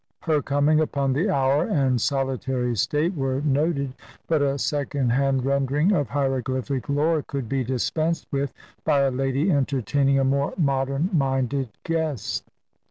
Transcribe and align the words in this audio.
Her 0.21 0.41
coming 0.41 0.79
upon 0.79 1.13
the 1.13 1.29
hour 1.29 1.63
and 1.63 2.01
solitary 2.01 2.75
state 2.75 3.13
were 3.15 3.39
noted, 3.41 3.93
but 4.27 4.41
a 4.41 4.57
second 4.57 5.11
hand 5.11 5.45
rendering 5.45 5.91
of 5.91 6.09
hieroglyphic 6.09 6.89
lore 6.89 7.21
could 7.21 7.47
be 7.47 7.63
dispensed 7.63 8.25
with 8.31 8.51
by 8.83 9.01
a 9.01 9.11
lady 9.11 9.51
entertaining 9.51 10.17
a 10.17 10.23
more 10.23 10.55
modern 10.57 11.11
minded 11.13 11.69
guest. 11.83 12.49